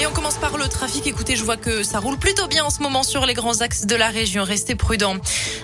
[0.00, 1.08] Et on commence par le trafic.
[1.08, 3.84] Écoutez, je vois que ça roule plutôt bien en ce moment sur les grands axes
[3.84, 4.44] de la région.
[4.44, 5.16] Restez prudents.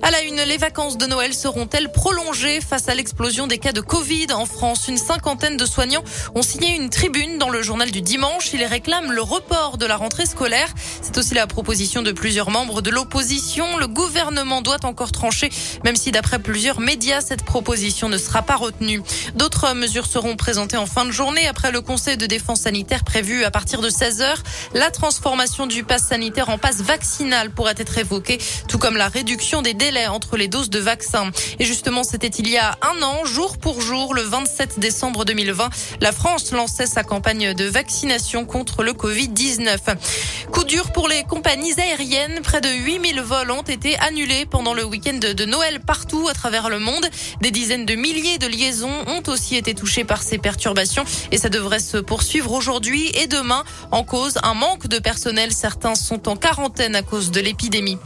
[0.00, 3.82] À la une, les vacances de Noël seront-elles prolongées face à l'explosion des cas de
[3.82, 4.88] Covid en France?
[4.88, 6.02] Une cinquantaine de soignants
[6.34, 8.54] ont signé une tribune dans le journal du dimanche.
[8.54, 10.72] Ils réclament le report de la rentrée scolaire.
[11.02, 13.76] C'est aussi la proposition de plusieurs membres de l'opposition.
[13.76, 15.50] Le gouvernement doit encore trancher,
[15.84, 19.02] même si d'après plusieurs médias, cette proposition ne sera pas retenue.
[19.34, 23.44] D'autres mesures seront présentées en fin de journée après le conseil de défense sanitaire prévu
[23.44, 23.90] à partir de
[24.22, 24.42] 16
[24.74, 29.60] la transformation du pass sanitaire en passe vaccinal pourrait être évoquée, tout comme la réduction
[29.60, 31.30] des délais entre les doses de vaccins.
[31.58, 35.68] Et justement, c'était il y a un an, jour pour jour, le 27 décembre 2020,
[36.00, 39.78] la France lançait sa campagne de vaccination contre le Covid-19.
[40.52, 42.40] Coup dur pour les compagnies aériennes.
[42.42, 46.70] Près de 8000 vols ont été annulés pendant le week-end de Noël partout à travers
[46.70, 47.06] le monde.
[47.40, 51.48] Des dizaines de milliers de liaisons ont aussi été touchées par ces perturbations et ça
[51.48, 54.04] devrait se poursuivre aujourd'hui et demain en
[54.42, 55.52] un manque de personnel.
[55.52, 57.98] Certains sont en quarantaine à cause de l'épidémie.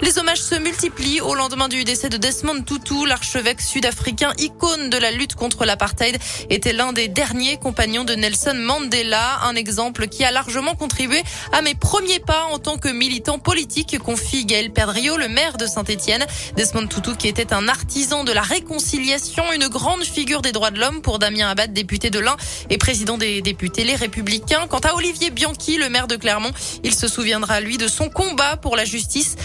[0.00, 4.96] Les hommages se multiplient au lendemain du décès de Desmond Tutu, l'archevêque sud-africain, icône de
[4.96, 6.18] la lutte contre l'apartheid,
[6.50, 11.62] était l'un des derniers compagnons de Nelson Mandela, un exemple qui a largement contribué à
[11.62, 16.26] mes premiers pas en tant que militant politique, confie Gaël Perdriau, le maire de Saint-Etienne.
[16.56, 20.80] Desmond Tutu qui était un artisan de la réconciliation, une grande figure des droits de
[20.80, 22.36] l'homme pour Damien Abad, député de l'Ain
[22.70, 24.66] et président des députés Les Républicains.
[24.68, 28.56] Quant à Olivier Bianchi, le maire de Clermont, il se souviendra lui de son combat
[28.56, 29.36] pour la justice,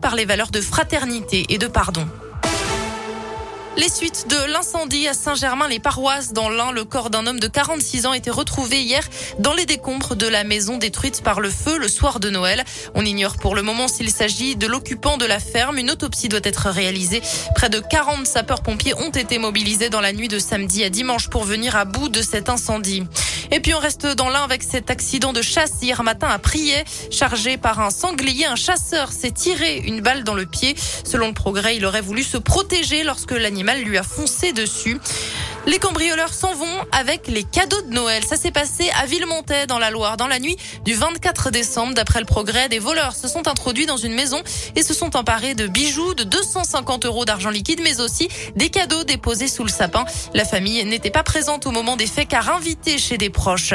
[0.00, 2.06] par les valeurs de fraternité et de pardon.
[3.76, 8.12] Les suites de l'incendie à Saint-Germain-les-Paroisses dans l'Ain, le corps d'un homme de 46 ans
[8.12, 9.02] été retrouvé hier
[9.38, 12.64] dans les décombres de la maison détruite par le feu le soir de Noël.
[12.94, 15.78] On ignore pour le moment s'il s'agit de l'occupant de la ferme.
[15.78, 17.22] Une autopsie doit être réalisée.
[17.54, 21.44] Près de 40 sapeurs-pompiers ont été mobilisés dans la nuit de samedi à dimanche pour
[21.44, 23.04] venir à bout de cet incendie.
[23.50, 26.84] Et puis on reste dans l'un avec cet accident de chasse hier matin à Prier.
[27.10, 30.74] Chargé par un sanglier, un chasseur s'est tiré une balle dans le pied.
[31.04, 34.98] Selon le progrès, il aurait voulu se protéger lorsque l'animal lui a foncé dessus.
[35.68, 38.24] Les cambrioleurs s'en vont avec les cadeaux de Noël.
[38.24, 40.56] Ça s'est passé à Villemontais dans la Loire dans la nuit
[40.86, 41.92] du 24 décembre.
[41.92, 44.40] D'après le progrès, des voleurs se sont introduits dans une maison
[44.76, 49.04] et se sont emparés de bijoux, de 250 euros d'argent liquide, mais aussi des cadeaux
[49.04, 50.06] déposés sous le sapin.
[50.32, 53.74] La famille n'était pas présente au moment des faits car invitée chez des proches.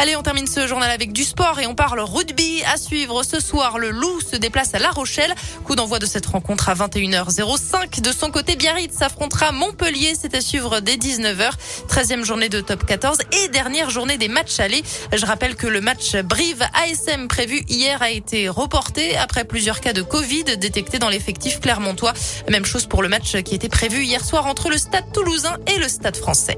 [0.00, 2.62] Allez, on termine ce journal avec du sport et on parle rugby.
[2.72, 5.34] À suivre ce soir, le Loup se déplace à La Rochelle.
[5.66, 8.00] Coup d'envoi de cette rencontre à 21h05.
[8.00, 10.14] De son côté, Biarritz s'affrontera Montpellier.
[10.18, 11.50] C'est à suivre dès 19h.
[11.86, 14.82] 13e journée de top 14 et dernière journée des matchs allés.
[15.12, 19.92] Je rappelle que le match Brive ASM prévu hier a été reporté après plusieurs cas
[19.92, 22.14] de Covid détectés dans l'effectif clermontois.
[22.48, 25.78] Même chose pour le match qui était prévu hier soir entre le stade toulousain et
[25.78, 26.56] le stade français.